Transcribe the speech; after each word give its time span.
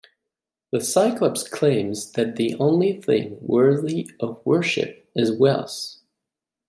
The 0.71 0.81
cyclops 0.81 1.47
claims 1.47 2.13
that 2.13 2.35
the 2.35 2.55
only 2.55 2.99
thing 2.99 3.37
worthy 3.39 4.09
of 4.19 4.43
worship 4.43 5.07
is 5.15 5.31
wealth. 5.31 5.97